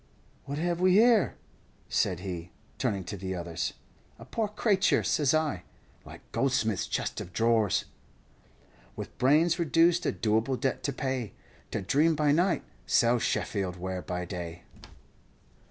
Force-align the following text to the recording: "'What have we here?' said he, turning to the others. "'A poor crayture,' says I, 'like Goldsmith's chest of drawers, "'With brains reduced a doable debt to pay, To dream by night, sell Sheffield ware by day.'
"'What 0.45 0.57
have 0.57 0.81
we 0.81 0.93
here?' 0.93 1.35
said 1.87 2.21
he, 2.21 2.49
turning 2.79 3.03
to 3.03 3.15
the 3.15 3.35
others. 3.35 3.73
"'A 4.17 4.25
poor 4.25 4.47
crayture,' 4.47 5.03
says 5.03 5.31
I, 5.31 5.61
'like 6.05 6.21
Goldsmith's 6.31 6.87
chest 6.87 7.21
of 7.21 7.31
drawers, 7.31 7.85
"'With 8.95 9.15
brains 9.19 9.59
reduced 9.59 10.07
a 10.07 10.11
doable 10.11 10.59
debt 10.59 10.81
to 10.85 10.91
pay, 10.91 11.33
To 11.69 11.83
dream 11.83 12.15
by 12.15 12.31
night, 12.31 12.63
sell 12.87 13.19
Sheffield 13.19 13.75
ware 13.75 14.01
by 14.01 14.25
day.' 14.25 14.63